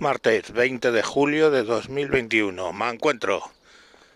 Martes 0.00 0.52
20 0.52 0.92
de 0.92 1.02
julio 1.02 1.50
de 1.50 1.62
2021. 1.62 2.72
Me 2.72 2.88
encuentro, 2.88 3.42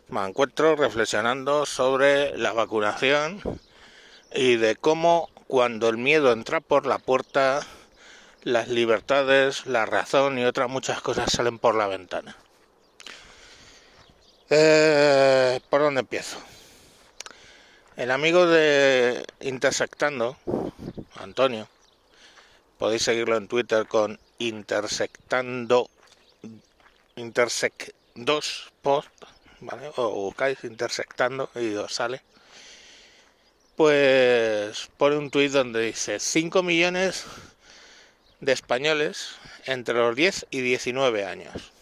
me 0.08 0.24
encuentro 0.24 0.76
reflexionando 0.76 1.66
sobre 1.66 2.38
la 2.38 2.54
vacunación 2.54 3.42
y 4.34 4.56
de 4.56 4.76
cómo 4.76 5.28
cuando 5.46 5.90
el 5.90 5.98
miedo 5.98 6.32
entra 6.32 6.62
por 6.62 6.86
la 6.86 6.96
puerta, 6.96 7.60
las 8.44 8.68
libertades, 8.68 9.66
la 9.66 9.84
razón 9.84 10.38
y 10.38 10.46
otras 10.46 10.70
muchas 10.70 11.02
cosas 11.02 11.30
salen 11.30 11.58
por 11.58 11.74
la 11.74 11.86
ventana. 11.86 12.34
Eh, 14.48 15.60
¿Por 15.68 15.82
dónde 15.82 16.00
empiezo? 16.00 16.38
El 17.96 18.10
amigo 18.10 18.46
de 18.46 19.22
Intersectando, 19.40 20.38
Antonio, 21.16 21.68
podéis 22.78 23.02
seguirlo 23.02 23.36
en 23.36 23.48
Twitter 23.48 23.86
con 23.86 24.18
intersectando 24.38 25.90
intersect 27.16 27.90
2 28.14 28.72
post, 28.82 29.08
¿vale? 29.60 29.90
O 29.96 30.10
buscáis 30.10 30.62
intersectando 30.64 31.50
y 31.54 31.74
os 31.74 31.94
sale. 31.94 32.22
Pues 33.76 34.88
pone 34.96 35.16
un 35.16 35.30
tuit 35.30 35.50
donde 35.50 35.80
dice 35.80 36.20
5 36.20 36.62
millones 36.62 37.24
de 38.40 38.52
españoles 38.52 39.36
entre 39.66 39.94
los 39.94 40.14
10 40.14 40.46
y 40.50 40.60
19 40.60 41.24
años 41.24 41.72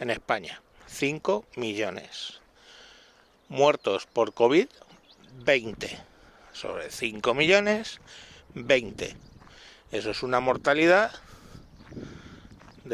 en 0.00 0.10
España. 0.10 0.62
5 0.86 1.44
millones. 1.56 2.40
Muertos 3.48 4.06
por 4.06 4.32
COVID, 4.32 4.68
20. 5.44 6.00
Sobre 6.52 6.90
5 6.90 7.34
millones, 7.34 8.00
20. 8.54 9.16
Eso 9.90 10.10
es 10.10 10.22
una 10.22 10.40
mortalidad 10.40 11.12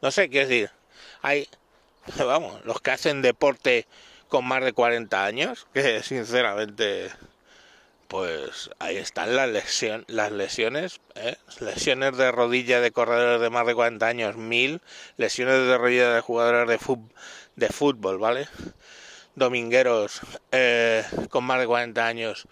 no 0.00 0.10
sé 0.10 0.28
qué 0.30 0.40
decir 0.40 0.70
hay 1.20 1.48
vamos 2.18 2.64
los 2.64 2.80
que 2.80 2.90
hacen 2.90 3.22
deporte 3.22 3.86
con 4.26 4.44
más 4.46 4.64
de 4.64 4.72
40 4.72 5.24
años 5.24 5.68
que 5.74 6.02
sinceramente 6.02 7.12
pues 8.08 8.68
ahí 8.80 8.96
están 8.96 9.36
las 9.36 9.48
lesiones 9.48 10.06
las 10.08 10.32
lesiones 10.32 11.00
¿eh? 11.14 11.36
lesiones 11.60 12.16
de 12.16 12.32
rodilla 12.32 12.80
de 12.80 12.90
corredores 12.90 13.40
de 13.40 13.50
más 13.50 13.64
de 13.64 13.76
40 13.76 14.04
años 14.04 14.36
mil 14.36 14.80
lesiones 15.18 15.68
de 15.68 15.78
rodilla 15.78 16.12
de 16.12 16.20
jugadores 16.20 16.68
de 16.68 16.78
fútbol, 16.78 17.12
de 17.54 17.68
fútbol 17.68 18.18
vale 18.18 18.48
domingueros 19.36 20.20
eh, 20.50 21.04
con 21.30 21.44
más 21.44 21.60
de 21.60 21.68
40 21.68 22.04
años 22.04 22.48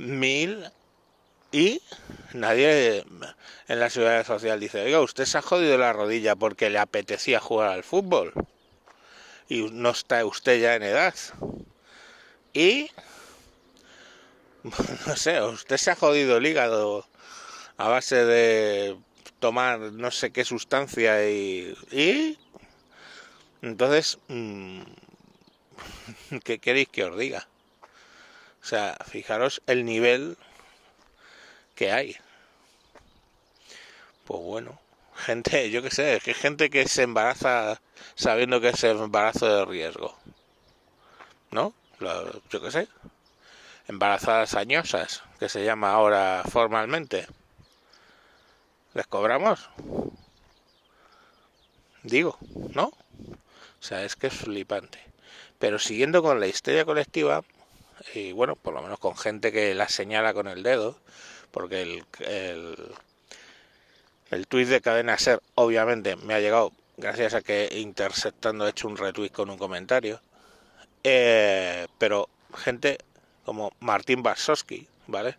mil 0.00 0.64
y 1.52 1.82
nadie 2.32 3.04
en 3.68 3.80
la 3.80 3.90
seguridad 3.90 4.26
social 4.26 4.58
dice, 4.58 4.82
oiga, 4.82 5.00
usted 5.00 5.26
se 5.26 5.38
ha 5.38 5.42
jodido 5.42 5.76
la 5.76 5.92
rodilla 5.92 6.36
porque 6.36 6.70
le 6.70 6.78
apetecía 6.78 7.38
jugar 7.38 7.70
al 7.70 7.84
fútbol 7.84 8.32
y 9.48 9.62
no 9.70 9.90
está 9.90 10.24
usted 10.24 10.60
ya 10.60 10.74
en 10.76 10.84
edad. 10.84 11.14
Y, 12.52 12.90
no 15.06 15.16
sé, 15.16 15.42
usted 15.42 15.76
se 15.76 15.90
ha 15.90 15.96
jodido 15.96 16.38
el 16.38 16.46
hígado 16.46 17.06
a 17.76 17.88
base 17.88 18.24
de 18.24 18.96
tomar 19.38 19.80
no 19.80 20.10
sé 20.10 20.30
qué 20.30 20.44
sustancia 20.44 21.28
y... 21.28 21.76
y 21.90 22.38
entonces, 23.62 24.18
mm, 24.28 24.82
¿qué 26.44 26.58
queréis 26.58 26.88
que 26.88 27.04
os 27.04 27.18
diga? 27.18 27.49
O 28.62 28.66
sea, 28.66 28.96
fijaros 29.06 29.62
el 29.66 29.84
nivel 29.84 30.36
que 31.74 31.92
hay. 31.92 32.16
Pues 34.24 34.40
bueno, 34.40 34.80
gente, 35.16 35.70
yo 35.70 35.82
qué 35.82 35.90
sé, 35.90 36.20
que 36.22 36.34
gente 36.34 36.70
que 36.70 36.86
se 36.86 37.02
embaraza 37.02 37.80
sabiendo 38.14 38.60
que 38.60 38.68
es 38.68 38.84
embarazo 38.84 39.46
de 39.46 39.64
riesgo. 39.64 40.16
¿No? 41.50 41.74
yo 42.50 42.62
qué 42.62 42.70
sé. 42.70 42.88
Embarazadas 43.88 44.54
añosas, 44.54 45.22
que 45.38 45.48
se 45.48 45.64
llama 45.64 45.92
ahora 45.92 46.42
formalmente. 46.48 47.26
¿Les 48.94 49.06
cobramos? 49.06 49.68
Digo, 52.02 52.38
¿no? 52.74 52.86
O 52.86 53.82
sea, 53.82 54.04
es 54.04 54.16
que 54.16 54.28
es 54.28 54.34
flipante. 54.34 54.98
Pero 55.58 55.78
siguiendo 55.78 56.22
con 56.22 56.40
la 56.40 56.46
histeria 56.46 56.84
colectiva, 56.84 57.42
y 58.14 58.32
bueno, 58.32 58.56
por 58.56 58.74
lo 58.74 58.82
menos 58.82 58.98
con 58.98 59.16
gente 59.16 59.52
que 59.52 59.74
la 59.74 59.88
señala 59.88 60.34
con 60.34 60.48
el 60.48 60.62
dedo, 60.62 60.98
porque 61.50 61.82
el, 61.82 62.04
el, 62.20 62.76
el 64.30 64.46
tuit 64.46 64.68
de 64.68 64.80
cadena 64.80 65.18
ser 65.18 65.40
obviamente 65.54 66.16
me 66.16 66.34
ha 66.34 66.40
llegado 66.40 66.72
gracias 66.96 67.34
a 67.34 67.42
que 67.42 67.68
Interceptando 67.72 68.66
he 68.66 68.70
hecho 68.70 68.88
un 68.88 68.96
retweet 68.96 69.30
con 69.30 69.50
un 69.50 69.58
comentario, 69.58 70.20
eh, 71.04 71.86
pero 71.98 72.28
gente 72.56 72.98
como 73.44 73.72
Martín 73.80 74.22
Barsowski, 74.22 74.86
¿vale? 75.06 75.36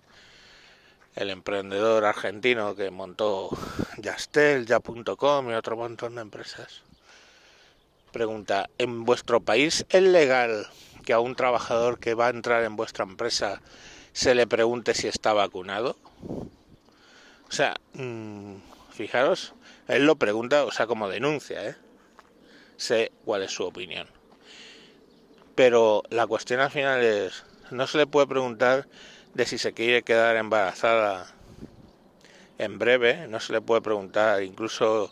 El 1.15 1.29
emprendedor 1.29 2.05
argentino 2.05 2.75
que 2.75 2.89
montó 2.89 3.49
Yastel, 3.97 4.65
ya.com 4.65 5.51
y 5.51 5.53
otro 5.53 5.77
montón 5.77 6.15
de 6.15 6.21
empresas. 6.21 6.81
Pregunta, 8.11 8.69
¿en 8.77 9.05
vuestro 9.05 9.39
país 9.39 9.85
es 9.89 10.03
legal 10.03 10.67
que 11.05 11.13
a 11.13 11.21
un 11.21 11.35
trabajador 11.35 11.97
que 11.97 12.13
va 12.13 12.27
a 12.27 12.31
entrar 12.31 12.65
en 12.65 12.75
vuestra 12.75 13.05
empresa 13.05 13.61
se 14.11 14.35
le 14.35 14.47
pregunte 14.47 14.93
si 14.93 15.07
está 15.07 15.31
vacunado? 15.31 15.95
O 17.47 17.51
sea, 17.51 17.75
mmm, 17.93 18.55
fijaros, 18.91 19.53
él 19.87 20.05
lo 20.05 20.17
pregunta, 20.17 20.65
o 20.65 20.71
sea, 20.71 20.87
como 20.87 21.07
denuncia, 21.07 21.65
¿eh? 21.65 21.75
Sé 22.75 23.13
cuál 23.23 23.43
es 23.43 23.51
su 23.51 23.63
opinión. 23.63 24.07
Pero 25.55 26.03
la 26.09 26.27
cuestión 26.27 26.59
al 26.59 26.71
final 26.71 27.01
es, 27.01 27.45
no 27.71 27.87
se 27.87 27.97
le 27.97 28.07
puede 28.07 28.27
preguntar 28.27 28.89
de 29.33 29.45
si 29.45 29.57
se 29.57 29.71
quiere 29.71 30.03
quedar 30.03 30.35
embarazada 30.35 31.33
en 32.57 32.77
breve, 32.77 33.27
no 33.29 33.39
se 33.39 33.53
le 33.53 33.61
puede 33.61 33.81
preguntar 33.81 34.43
incluso 34.43 35.09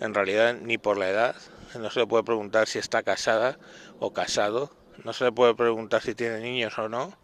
en 0.00 0.12
realidad 0.12 0.56
ni 0.60 0.76
por 0.76 0.98
la 0.98 1.08
edad, 1.08 1.36
no 1.78 1.90
se 1.90 2.00
le 2.00 2.06
puede 2.06 2.24
preguntar 2.24 2.68
si 2.68 2.78
está 2.78 3.02
casada 3.02 3.58
o 4.00 4.12
casado, 4.12 4.70
no 5.04 5.12
se 5.12 5.24
le 5.24 5.32
puede 5.32 5.54
preguntar 5.54 6.02
si 6.02 6.14
tiene 6.14 6.40
niños 6.40 6.78
o 6.78 6.88
no. 6.88 7.16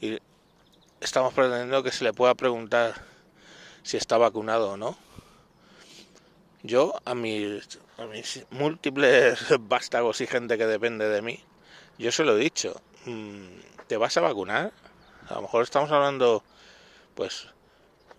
Y 0.00 0.18
estamos 1.00 1.34
pretendiendo 1.34 1.82
que 1.82 1.92
se 1.92 2.04
le 2.04 2.12
pueda 2.12 2.34
preguntar 2.34 2.94
si 3.82 3.96
está 3.96 4.18
vacunado 4.18 4.72
o 4.72 4.76
no. 4.76 4.96
Yo 6.62 6.94
a 7.04 7.14
mis, 7.14 7.78
a 7.96 8.06
mis 8.06 8.46
múltiples 8.50 9.38
vástagos 9.60 10.20
y 10.20 10.26
gente 10.26 10.58
que 10.58 10.66
depende 10.66 11.08
de 11.08 11.22
mí, 11.22 11.42
yo 11.98 12.12
se 12.12 12.24
lo 12.24 12.36
he 12.36 12.40
dicho, 12.40 12.80
mm, 13.06 13.86
¿te 13.86 13.96
vas 13.96 14.16
a 14.16 14.20
vacunar? 14.20 14.72
A 15.28 15.34
lo 15.34 15.42
mejor 15.42 15.62
estamos 15.62 15.90
hablando, 15.90 16.42
pues, 17.14 17.46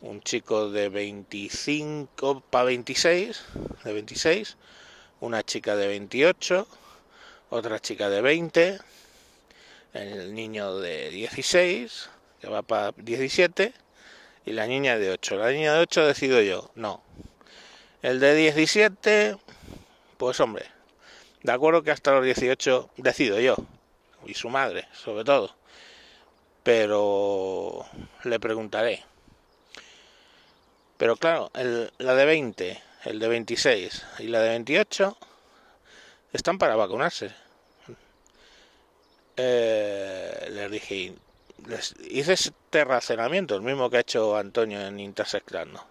un 0.02 0.22
chico 0.22 0.72
de 0.72 0.90
25 0.90 2.42
para 2.50 2.66
26, 2.66 3.44
de 3.84 3.94
26, 3.94 4.58
una 5.22 5.44
chica 5.44 5.76
de 5.76 5.88
28, 5.88 6.68
otra 7.52 7.80
chica 7.80 8.10
de 8.10 8.22
20, 8.22 8.80
el 9.94 10.34
niño 10.34 10.78
de 10.78 11.10
16, 11.12 12.10
que 12.42 12.48
va 12.48 12.64
para 12.64 12.92
17, 12.98 13.74
y 14.46 14.52
la 14.52 14.66
niña 14.66 14.98
de 14.98 15.12
8. 15.12 15.38
La 15.38 15.52
niña 15.52 15.74
de 15.74 15.80
8 15.82 16.08
decido 16.08 16.42
yo, 16.42 16.72
no. 16.76 17.04
El 18.02 18.20
de 18.20 18.34
17, 18.36 19.38
pues 20.18 20.40
hombre, 20.40 20.66
de 21.44 21.52
acuerdo 21.52 21.84
que 21.84 21.92
hasta 21.92 22.12
los 22.14 22.26
18 22.26 22.90
decido 22.98 23.40
yo, 23.40 23.56
y 24.26 24.34
su 24.34 24.50
madre, 24.50 24.88
sobre 24.92 25.24
todo. 25.24 25.56
Pero 26.64 27.86
le 28.24 28.40
preguntaré. 28.40 29.04
Pero 30.98 31.16
claro, 31.16 31.52
la 31.54 32.16
de 32.16 32.26
20, 32.26 32.82
el 33.04 33.20
de 33.20 33.28
26 33.28 34.06
y 34.20 34.28
la 34.28 34.42
de 34.42 34.50
28 34.50 35.18
están 36.34 36.58
para 36.58 36.76
vacunarse. 36.76 37.32
Eh, 39.38 40.50
les 40.52 40.72
dije, 40.72 41.16
les 41.68 41.96
hice 42.10 42.34
este 42.34 42.84
razonamiento, 42.84 43.56
el 43.56 43.62
mismo 43.62 43.90
que 43.90 43.98
ha 43.98 44.02
hecho 44.02 44.38
Antonio 44.38 44.80
en 44.82 45.00
Intersectando. 45.00 45.84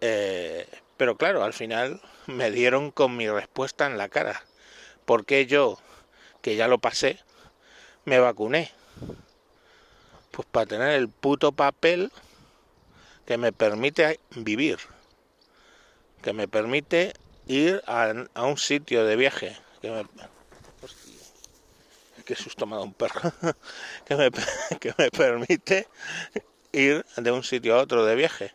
Eh, 0.00 0.66
pero 0.96 1.16
claro, 1.16 1.44
al 1.44 1.52
final 1.52 2.00
me 2.26 2.50
dieron 2.50 2.90
con 2.90 3.16
mi 3.16 3.28
respuesta 3.28 3.86
en 3.86 3.98
la 3.98 4.08
cara. 4.08 4.42
porque 5.04 5.46
yo, 5.46 5.78
que 6.40 6.56
ya 6.56 6.66
lo 6.66 6.78
pasé, 6.78 7.18
me 8.04 8.18
vacuné? 8.18 8.70
Pues 10.30 10.48
para 10.50 10.66
tener 10.66 10.90
el 10.90 11.08
puto 11.08 11.52
papel 11.52 12.10
que 13.26 13.38
me 13.38 13.52
permite 13.52 14.18
vivir, 14.30 14.78
que 16.24 16.32
me 16.32 16.48
permite 16.48 17.12
ir 17.46 17.82
a, 17.86 18.10
un 18.42 18.56
sitio 18.56 19.04
de 19.04 19.14
viaje, 19.14 19.54
que 19.82 19.90
me, 19.90 20.06
qué 22.24 22.34
susto 22.34 22.64
me 22.64 22.76
ha 22.76 22.80
un 22.80 22.94
perro, 22.94 23.30
que 24.06 24.16
me, 24.16 24.30
que 24.80 24.94
me 24.96 25.10
permite 25.10 25.86
ir 26.72 27.04
de 27.18 27.30
un 27.30 27.44
sitio 27.44 27.76
a 27.76 27.82
otro 27.82 28.06
de 28.06 28.14
viaje. 28.14 28.54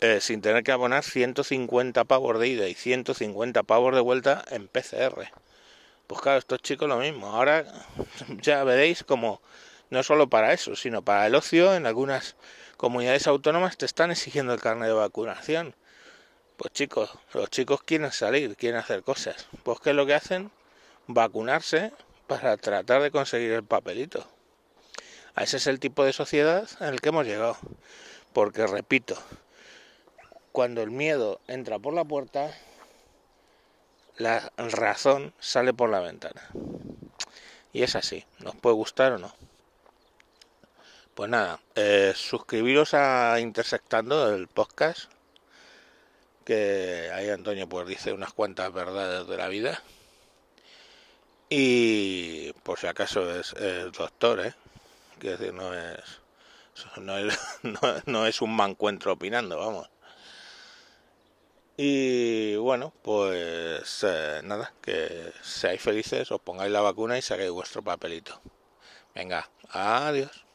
Eh, 0.00 0.20
sin 0.20 0.42
tener 0.42 0.62
que 0.62 0.70
abonar 0.70 1.02
150 1.02 2.04
pavos 2.04 2.38
de 2.38 2.46
ida 2.46 2.68
y 2.68 2.74
150 2.74 3.62
pavos 3.62 3.94
de 3.94 4.00
vuelta 4.00 4.44
en 4.50 4.68
PCR. 4.68 5.32
Pues 6.06 6.20
claro, 6.20 6.38
estos 6.38 6.60
chicos 6.60 6.86
lo 6.86 6.98
mismo. 6.98 7.28
Ahora 7.28 7.64
ya 8.42 8.62
veréis 8.62 9.04
como 9.04 9.40
no 9.88 10.02
solo 10.02 10.28
para 10.28 10.52
eso, 10.52 10.76
sino 10.76 11.00
para 11.00 11.26
el 11.26 11.34
ocio, 11.34 11.74
en 11.74 11.86
algunas 11.86 12.36
comunidades 12.76 13.26
autónomas 13.26 13.78
te 13.78 13.86
están 13.86 14.10
exigiendo 14.10 14.52
el 14.52 14.60
carnet 14.60 14.88
de 14.88 14.94
vacunación. 14.94 15.74
Pues 16.58 16.72
chicos, 16.72 17.08
los 17.34 17.50
chicos 17.50 17.84
quieren 17.84 18.10
salir, 18.10 18.56
quieren 18.56 18.80
hacer 18.80 19.04
cosas. 19.04 19.46
Pues 19.62 19.78
¿qué 19.78 19.90
es 19.90 19.96
lo 19.96 20.06
que 20.06 20.14
hacen? 20.14 20.50
Vacunarse 21.06 21.92
para 22.26 22.56
tratar 22.56 23.00
de 23.00 23.12
conseguir 23.12 23.52
el 23.52 23.62
papelito. 23.62 24.26
Ese 25.36 25.58
es 25.58 25.68
el 25.68 25.78
tipo 25.78 26.04
de 26.04 26.12
sociedad 26.12 26.68
en 26.80 26.88
el 26.88 27.00
que 27.00 27.10
hemos 27.10 27.24
llegado. 27.24 27.56
Porque, 28.32 28.66
repito, 28.66 29.16
cuando 30.50 30.82
el 30.82 30.90
miedo 30.90 31.40
entra 31.46 31.78
por 31.78 31.94
la 31.94 32.02
puerta, 32.02 32.52
la 34.16 34.52
razón 34.56 35.32
sale 35.38 35.72
por 35.72 35.90
la 35.90 36.00
ventana. 36.00 36.42
Y 37.72 37.84
es 37.84 37.94
así, 37.94 38.24
nos 38.40 38.56
puede 38.56 38.74
gustar 38.74 39.12
o 39.12 39.18
no. 39.18 39.32
Pues 41.14 41.30
nada, 41.30 41.60
eh, 41.76 42.14
suscribiros 42.16 42.94
a 42.94 43.38
Intersectando 43.38 44.34
el 44.34 44.48
podcast, 44.48 45.08
que 46.48 47.10
ahí 47.12 47.28
Antonio 47.28 47.68
pues 47.68 47.86
dice 47.86 48.14
unas 48.14 48.32
cuantas 48.32 48.72
verdades 48.72 49.28
de 49.28 49.36
la 49.36 49.48
vida. 49.48 49.82
Y 51.50 52.54
por 52.62 52.78
si 52.78 52.86
acaso 52.86 53.38
es 53.38 53.52
el 53.52 53.92
doctor, 53.92 54.40
¿eh? 54.40 54.54
Quiero 55.18 55.36
decir, 55.36 55.52
no 55.52 55.74
es, 55.74 56.22
no 56.96 57.18
es, 57.18 57.38
no, 58.06 58.26
es 58.26 58.40
un 58.40 58.56
mancuentro 58.56 59.12
opinando, 59.12 59.58
vamos. 59.58 59.90
Y 61.76 62.56
bueno, 62.56 62.94
pues 63.02 64.02
eh, 64.08 64.40
nada, 64.42 64.72
que 64.80 65.30
seáis 65.42 65.82
felices, 65.82 66.32
os 66.32 66.40
pongáis 66.40 66.72
la 66.72 66.80
vacuna 66.80 67.18
y 67.18 67.22
saquéis 67.22 67.50
vuestro 67.50 67.82
papelito. 67.82 68.40
Venga, 69.14 69.50
adiós. 69.68 70.47